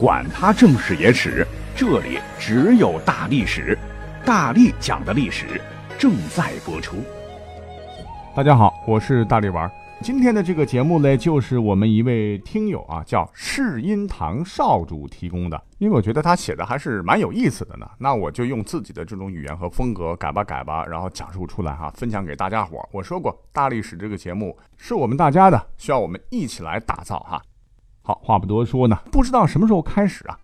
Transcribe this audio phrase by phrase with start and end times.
[0.00, 3.76] 管他正史野史，这里只有大历史，
[4.24, 5.60] 大力讲的历史
[5.98, 6.96] 正在播出。
[8.34, 9.70] 大家好，我是大力丸。
[10.00, 17.86] 今天的这个节目呢，就是我们一位听友啊，叫世音堂少主提供的，因为我觉得他写的还是蛮有意思的呢。
[17.98, 22.88] 那我就用自己的这种语言和风格改吧改吧，然后讲述出来哈，分享给大家伙。
[22.90, 27.42] 我说过，大历史这个节目是我们大家的，需要我们一起来打造哈。
[28.02, 30.36] 好，话不多说呢，不知道什么时候开始啊，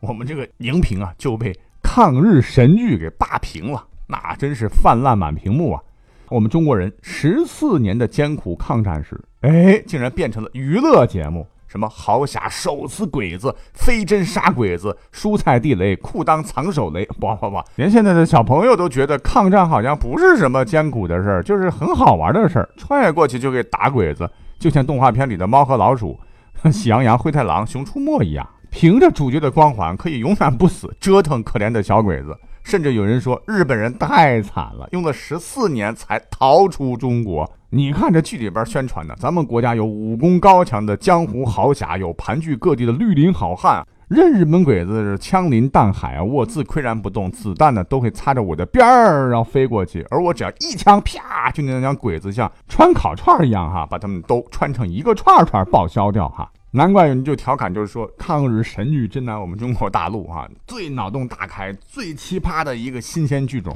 [0.00, 5.82] 我们这个荧屏啊就被抗日神剧给霸屏了，那真是泛滥满屏幕啊。
[6.28, 26.16] 我们中国人十四年的艰苦抗战史，哎，竟然变成了娱乐节目，什么豪侠手撕鬼子、飞针杀鬼子、蔬菜地雷、裤裆藏手雷，不不不，连现在的小朋友都觉得抗战好像不是什么艰苦的事儿，就是很好玩的事儿，穿越过去就给打鬼子，就像动画片里的猫和老鼠。
[26.70, 32.36] 喜羊羊、灰太狼、熊出没一样，凭着主角的光环，可以永远不死，折腾可怜的小鬼子。
[32.62, 37.50] 甚至有人说，日本人太惨了，用了十四年才逃出中国。
[37.70, 56.50] 你看这剧里边宣传的，咱们国家有武功高强的江湖豪侠，有盘踞各地的绿林好汉，任日本鬼子是枪林弹海啊，我自岿然不动，子弹呢都会擦着我的边儿，然后飞过去，而我只要一枪，啪，就能将鬼子像穿烤串一样哈，把他们都穿成一个串串报销掉哈。
[56.72, 63.72] 难怪有人就调侃，就是说抗日神剧真乃我们中国大陆哈最脑洞大开、最奇葩的一个新鲜剧种。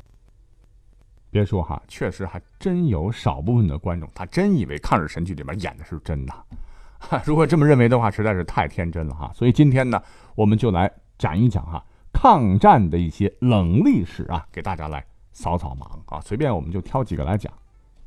[1.30, 6.34] 别说哈，确实还真有少部分的观众，他真以为抗日神剧里面演的是真的。
[7.24, 9.30] 如果这么认为的话，实在是太天真了哈。
[9.34, 10.00] 所以今天呢，
[10.34, 16.20] 我们就来讲一讲哈抗战的一些冷历史啊，给大家来扫扫盲啊。
[16.20, 17.52] 随便我们就挑几个来讲。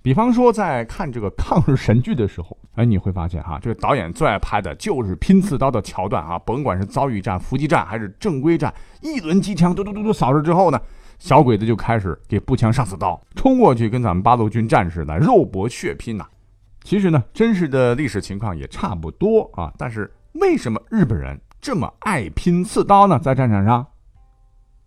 [0.02, 6.40] 比方说，在看这个抗日神剧的时候，哎，你会发现哈，这个导演最爱拍的就是拼刺刀的桥段啊。
[6.40, 10.80] 甭管是遭遇战、伏击战还是正规战，一轮机枪嘟嘟嘟嘟扫射之后呢，
[11.20, 16.26] 小鬼子就开始给步枪上刺刀，冲过去跟咱们八路军战士呢肉搏血拼呐。
[16.88, 19.74] 其实呢，真实的历史情况也差不多啊。
[19.78, 23.20] 但是为什么日本人这么爱拼刺刀呢？
[23.20, 23.86] 在战场上，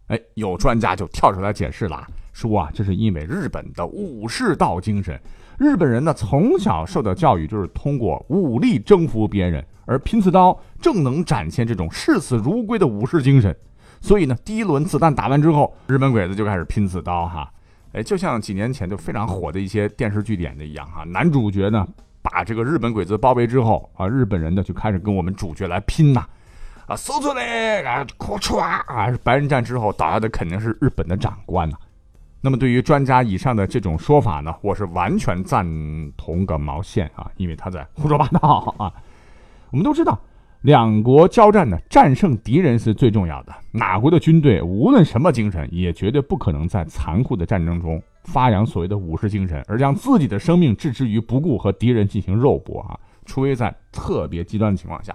[0.07, 2.07] 哎，有专家就跳出来解释了。
[2.33, 5.21] 说啊，这是因为日本的武士道精神。
[5.59, 13.55] 日本人呢，从小受的教育就是通过武力征服别人，而拼刺刀正能展现这种视死如归的武士精神。
[14.01, 17.53] 所以呢，第一轮子弹打完之后，日本鬼子就开始拼刺刀哈。
[17.93, 21.87] 哎，就像几年前就非常火的一些电视剧演的一样哈，男主角呢
[22.23, 26.25] 把这个日本鬼子包围之后啊，日本人呢就开始跟我们主角来拼呐，
[26.87, 31.77] 啊，搜出来啊，咔嚓啊，白人战之后倒下的肯定是日本的长官呐。
[32.43, 35.63] 那么，对于专家以上的这种说法呢，我是完全赞
[36.17, 37.31] 同个毛线啊！
[37.37, 38.91] 因为他在胡说八道啊。
[39.71, 40.19] 我们都知道，
[40.63, 43.55] 两国交战呢，战胜敌人是最重要的。
[43.73, 52.99] 哪国的军队无论什么精神，也绝对不可能在残酷的战争中发扬所谓的武士精神，而将自己的生命置之于不顾，和敌人进行肉搏啊！
[53.25, 55.15] 除非在特别极端的情况下。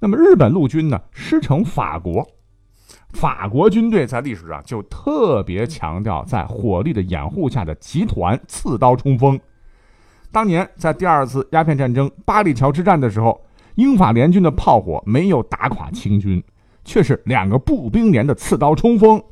[0.00, 2.26] 那么，日本陆军呢，师承法国。
[3.10, 9.38] 法国军队在历史上就特别强调在火力的掩护下的集团刺刀冲锋。
[10.32, 13.40] 当年在第二次鸦片战争八里桥之战的时候，
[13.76, 16.42] 英法联军的炮火没有打垮清军，
[16.84, 19.22] 却是两个步兵连的刺刀冲锋，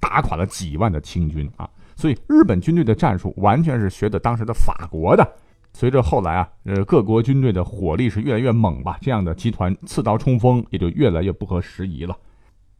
[0.00, 1.68] 打垮了几万的清军啊！
[1.94, 5.28] 所以日本军队的战术完全是学的当时的法国的。
[5.74, 12.16] 随着后来啊，呃，各国军队的火力是越来越猛吧，这样的集团刺刀冲锋也就越来越不合时宜了。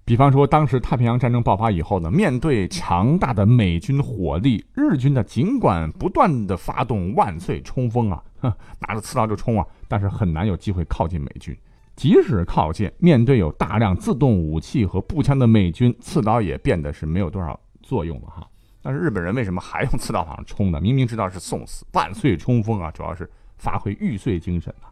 [0.05, 8.23] 比方说，当时太平洋战争爆发以后呢，面对强大的美军火力，日军呢尽管不断的发动万岁冲锋啊，
[8.87, 11.57] 拿着刺刀就冲啊，但是很难有机会靠近美军。
[11.97, 18.49] 即使靠近，面对有大量自动武器和步枪的美军，刺刀也变得是没有多少作用了哈。
[18.81, 20.81] 但是日本人为什么还用刺刀往上冲呢？
[20.81, 24.87] 明明知道是送死，万岁冲锋啊，主要是发挥玉碎精神啊。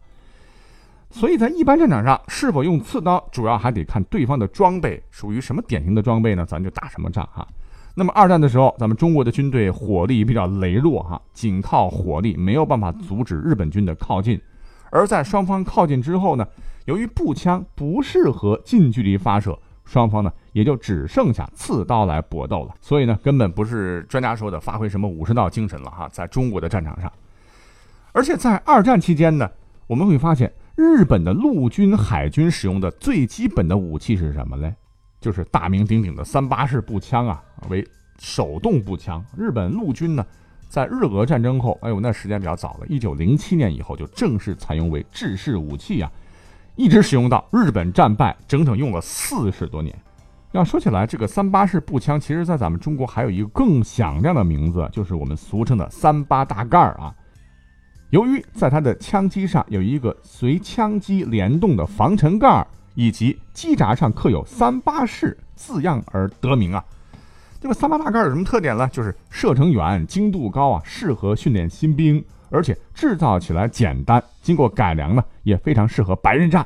[1.09, 6.45] 所以在一般战场上，是否用刺刀，主要还得看对方的装备属于什么典型的装备呢？
[6.45, 7.47] 咱就打什么仗哈。
[7.97, 14.39] 那么二战的时候，咱们中国的军队火力比较羸弱哈，仅靠火力没有办法阻止日本军的靠近。
[14.91, 16.47] 而在双方靠近之后呢，
[16.85, 22.75] 由于步枪不适合近距离发射，双方呢也就只剩下刺刀来搏斗了。
[22.79, 27.11] 所以呢，根本不是专家说的发挥什么武士道精神了哈，在中国的战场上。
[28.11, 29.49] 而且在二战期间呢，
[29.87, 30.53] 我们会发现。
[30.75, 34.75] 日本的陆军、海军使用的最基本的武器是什么嘞？
[35.19, 37.87] 就是大名鼎鼎的三八式步枪啊，为
[38.19, 39.23] 手动步枪。
[39.37, 40.25] 日本陆军呢，
[40.69, 46.11] 在日俄战争后，哎呦，那时间比较早了，一九零七年以后就正式采用为制式武器啊。
[46.75, 49.95] 一直使用到日本战败，整整用了四十多年。
[50.51, 57.13] 要说起来，这个三八式步枪，其实在咱们中国还有一个更响亮的名字，就是我们俗称的三八大盖儿啊。
[58.11, 62.65] 由于在它的枪机上有一个随枪机联动的防尘盖儿，
[62.97, 66.83] 以及机闸上刻有“三八式”字样而得名啊。
[67.61, 68.89] 这个三八大盖有什么特点呢？
[68.91, 76.65] 就是射程远、精度高啊，适合训练新兵，而且制造起来简单，经过改良呢，也非常适合白刃战。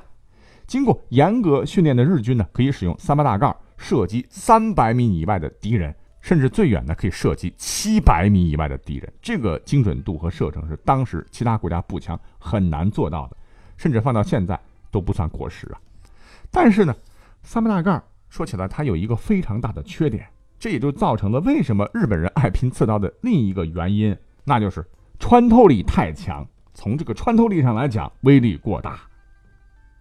[0.65, 9.13] 经过严格训练的日军呢，可以使用三八大盖射击三百米以外的敌人，甚至最远呢可以射击七百米以外的敌人。
[9.21, 13.35] 这个精准度和射程是当时其他国家步枪很难做到的，
[13.75, 14.57] 甚至放到现在
[14.89, 15.75] 都不算过时啊。
[16.51, 16.95] 但是呢，
[17.44, 20.27] 三八大盖说起来它有一个非常大的缺点。
[20.59, 24.86] 这也就造成了为什么日本人爱拼刺刀的另一个原因，那就是
[25.18, 26.48] 穿透力太强。
[26.75, 29.00] 从这个穿透力上来讲，威力过大。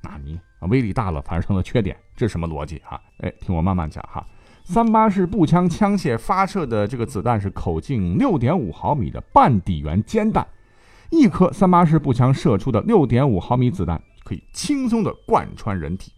[0.02, 0.38] 那你，
[0.68, 3.00] 威力大了反而成了缺点，这是什么逻辑啊？
[3.20, 4.22] 哎，听我慢慢讲哈。
[4.62, 10.46] 三八式步枪枪械发射的这个子弹是口径六点五毫米的半底圆尖弹，
[11.10, 16.12] 一颗三八式步枪射出的六点五毫米子弹可以轻松的贯穿人体，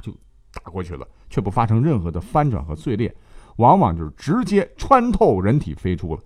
[0.00, 0.12] 就
[0.52, 3.14] 打过去了，却不发生任何的翻转和碎裂。
[3.56, 6.20] 往往就是直接穿透人体飞出了，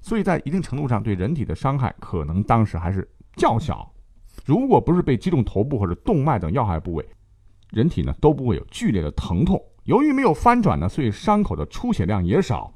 [0.00, 3.88] 所以在一定程度上对人体的伤害可能当时还是较小。
[4.44, 7.06] 如果不是被击中头部或者动脉等要害部位，
[7.70, 9.62] 人体呢都不会有剧烈的疼痛。
[9.84, 12.72] 由于没有翻转呢，所以伤口的出血量也少。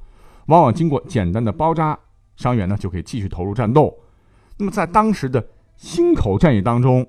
[0.46, 1.99] 往往经过简单的包扎，
[2.37, 3.92] 伤员呢就可以继续投入战斗。
[4.56, 5.44] 那么在当时的
[5.76, 7.04] 忻口战役当中，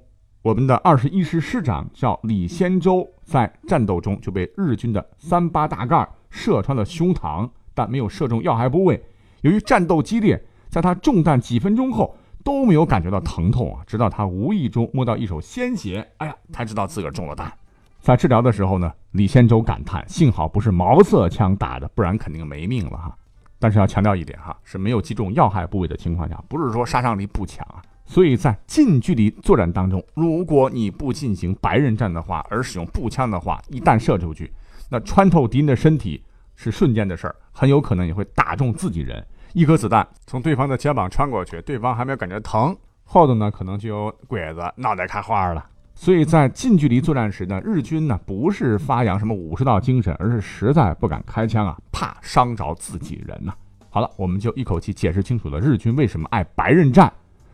[0.47, 6.07] 我们的二十一师师长叫李先洲，在战斗中就被日军的三八大盖。
[6.29, 9.03] 射穿了胸膛，但没有射中要害部位。
[9.41, 12.15] 由于战斗激烈，在他中弹几分钟后
[12.45, 17.51] 都没有感觉到疼痛啊，直到他无意中摸到一手鲜血，哎呀，才知道自个儿中了弹。
[17.99, 23.13] 在治疗的时候呢，李先洲感叹：幸好不是毛瑟枪打的，不然肯定没命了哈。
[23.59, 27.83] 但是要强调一点哈，是没有击中要害部位的情况下，不是说杀伤力不强啊。
[28.07, 34.49] 所以在近距离作战当中，如果你不进行白刃战的话，而使用步枪的话，一旦射出去。
[34.89, 36.23] 那穿透敌人的身体
[36.55, 39.23] 是瞬间的事儿，很有可能也会打中自己人。
[39.53, 45.65] 一颗子弹从对方的肩膀穿过去，对方还没有感觉疼，后头呢可能就有鬼子脑袋开花了。
[45.93, 53.53] 所以在近距离作战时呢，日军呢不是发扬什么武士道精神，而是实在不敢开枪啊，怕伤着自己人呐。
[53.89, 57.11] 好了，我们就一口气解释清楚了日军为什么爱白刃战。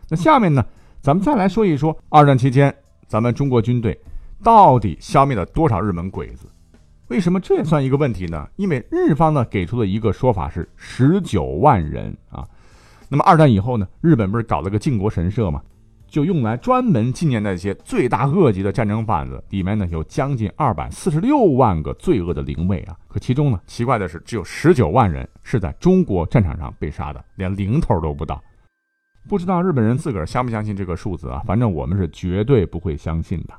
[0.08, 0.64] 那下面呢，
[1.00, 2.74] 咱们再来说一说二战期间
[3.06, 3.98] 咱们中国军队
[4.42, 6.46] 到底消灭了多少日本鬼子。
[7.08, 8.48] 为什么这也算一个问题呢？
[8.56, 12.46] 因为日方呢给出的一个说法是十九万人啊。
[13.08, 15.60] 那么二战以后呢，日本不是搞了个靖国神社吗？
[16.06, 19.42] 就用来专门纪念那些罪大恶极的战争贩子。
[19.50, 22.96] 里面呢有将近二百四十六万个罪恶的灵位啊。
[23.08, 28.42] 可其中呢，奇怪的是，只有十九万人是在中国战场上被杀的，连零头都不到。
[29.28, 31.42] 不知道日本人自个儿相不相信这个数字啊？
[31.46, 33.54] 反正我们是绝对不会相信的。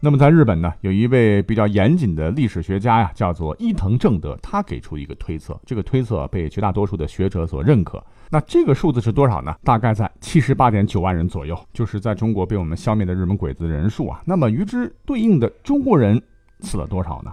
[0.00, 8.00] 那么在日本呢，有一位比较严谨的历史学家呀，叫做伊藤正德，他给出一个推测，这个推测被绝大多数的学者所认可。
[8.30, 9.54] 那这个数字是多少呢？
[9.64, 14.22] 大概在七十八点九万人左右，就是在中国被我们消灭的日本鬼子人数啊。
[14.24, 16.20] 那么与之对应的中国人
[16.60, 17.32] 死了多少呢？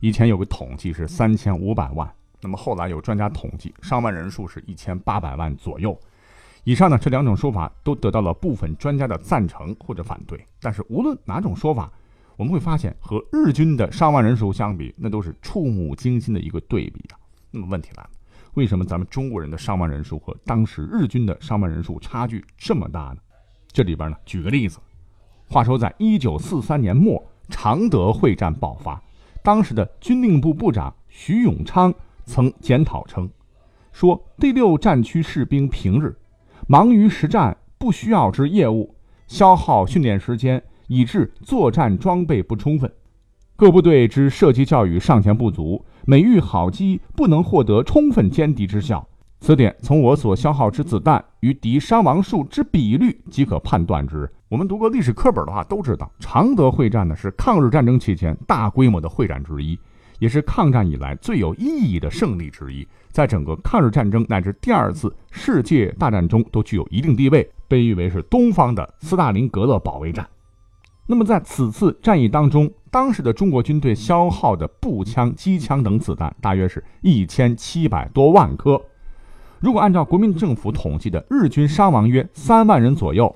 [0.00, 2.10] 以前有个统计是三千五百万，
[2.42, 5.98] 那么后来有专家统计，伤亡人数是一千八百万左右。
[6.68, 11.90] 以上呢这两种说法都得到了部分专家的赞成或者反对，但是无论哪种说法，
[12.36, 17.16] 我们会发现和日军的伤亡人数相比，那都是触目惊心的一个对比啊。
[17.50, 18.10] 那么问题来了，
[18.52, 23.16] 为什么咱们中国人的伤亡人数和当时日军的伤亡人数差距这么大呢？
[23.72, 24.78] 这里边呢，举个例子，
[25.48, 29.02] 话说在一九四三年末，常德会战爆发，
[29.42, 31.94] 当时的军令部部长徐永昌
[32.26, 33.26] 曾检讨称，
[33.90, 36.14] 说第六战区士兵平日。
[36.70, 38.94] 忙于实战，不需要之业务，
[39.26, 42.92] 消耗训练时间，以致作战装备不充分。
[43.56, 49.08] 各部队之射击教育尚嫌不足，每遇好机，不能获得充分歼敌之效。
[49.40, 54.30] 此点从我所消耗之子弹与敌伤亡数之比率即可判断之。
[54.50, 59.78] 我们读过历史课本的话，都知道常德会战呢是抗日战争期间大规模的会战之一。
[60.18, 70.28] 也是抗战以来最有意义的胜利之一，在整个抗日战争乃至第二次世界大战中都具有一定地位，被誉为是东方的斯大林格勒保卫战。
[71.06, 78.78] 那么在此次战役当中，当时的中国军队消耗的步枪、机枪等子弹大约是一千七百多万颗。
[79.60, 83.34] 如果按照国民政府统计的日军伤亡约三万人左右，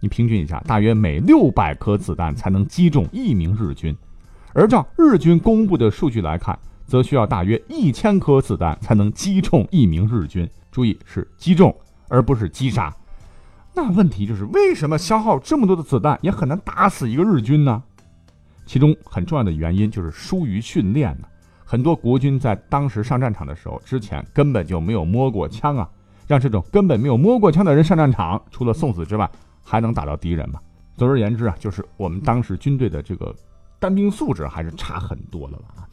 [0.00, 3.96] 你平均一下，大约每六百颗子弹才能击中一名日军，
[4.58, 10.50] 而照日军公布的数据来看，则需要大约一千颗子弹才能击中一名日军。
[10.72, 11.72] 注意是击中，
[12.08, 12.92] 而不是击杀。
[13.72, 17.80] 那问题就是，为什么消耗这么多的子弹也很难打死一个日军呢？
[18.66, 21.28] 其中很重要的原因就是疏于训练呢。
[21.64, 25.88] 很多国军在当时上战场的时候，之前根本就没有摸过枪啊，
[26.26, 29.30] 让这种根本没有摸过枪的人上战场，除了送死之外，
[29.62, 30.58] 还能打到敌人吗？
[30.96, 33.32] 总而言之啊，就是我们当时军队的这个
[33.78, 35.88] 单兵素质还是差很多的了啊。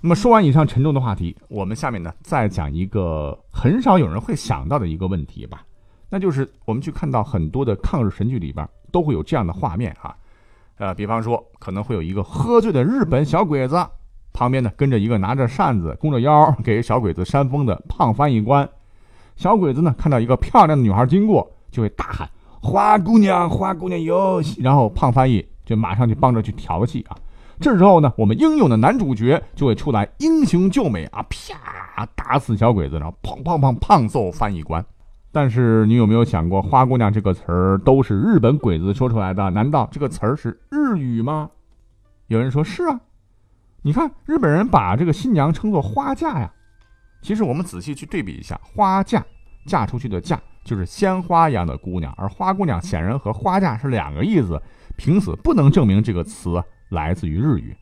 [0.00, 5.64] 那么说完以上沉重的话题，我们下面呢再讲一个很少有人会想到的一个问题吧，
[6.08, 10.14] 那就是我们去看到很多的抗日神剧里边都会有这样的画面啊，
[10.78, 13.76] 呃，比方说可能会有一个喝醉的日本小鬼子。
[14.34, 18.66] 旁边呢跟着一个拿着扇子、弓着腰给小鬼子扇风的胖翻译官。
[19.36, 22.30] 小鬼子呢看到一个漂亮的女孩经过，就会大喊
[22.62, 27.16] “花姑娘，花姑娘哟”，然后胖翻译就马上去帮着去调戏啊。
[27.60, 34.84] 这时候呢，我们英勇的男主角就会出来英雄救美啊，啪打死小鬼子，然后砰砰砰胖揍翻译官。
[35.30, 39.48] 但是你有没有想过，“花姑娘”这个词儿都是日本鬼子说出来的？
[39.50, 41.48] 难道这个词儿是日语吗？
[42.26, 43.00] 有人说是啊。
[43.82, 46.52] 你看，日本人把这个新娘称作花嫁呀。
[47.22, 49.24] 其实我们仔细去对比一下，花嫁
[49.66, 54.60] 嫁出去的嫁就是鲜花一样的姑娘，而花姑娘显然和花嫁是两个意思，
[54.96, 57.76] 凭此不能证明这个词来自于日语。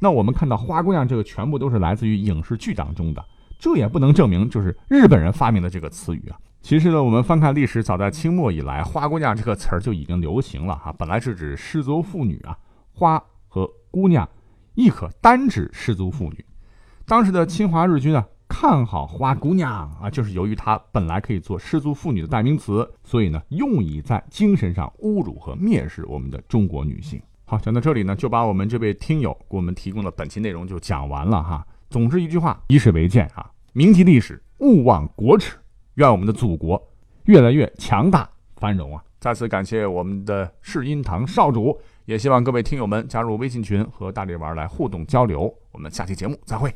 [0.00, 3.24] 那我们看到花姑娘这个全部都是来自于影视剧当中的，
[3.58, 6.36] 这也不能证明就是日本人发明的这个词语啊。
[6.60, 10.92] 其实呢，我们翻看历史，早在清末以来，花姑娘这个词儿就已经流行了哈。
[10.98, 12.56] 本来是指失足妇女啊，
[12.92, 14.28] 花和姑娘。
[14.74, 16.42] 亦可单指失足妇女。
[17.04, 18.26] 当时的侵华日军啊，
[18.62, 27.20] 看好花姑娘啊，就是由于她本来可以做失足妇女的代名词，所以呢，用以在精神上侮辱和蔑视我们的中国女性。
[27.44, 31.66] 好，讲到这里呢，就把我们这位听友给我们提供的本期内容就讲完了哈。
[31.90, 35.56] 总之一句话，以史为鉴啊，铭记历史，勿忘国耻，
[35.94, 36.80] 愿我们的祖国
[37.24, 39.02] 越来越强大繁荣啊！
[39.18, 41.76] 再次感谢我们的世音堂少主。
[42.04, 45.52] 也希望各位听友们加入微信群，和大力丸来互动交流。
[45.72, 46.72] 我们下期节目再会。